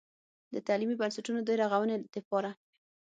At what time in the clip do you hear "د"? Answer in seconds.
0.53-0.55, 1.43-1.49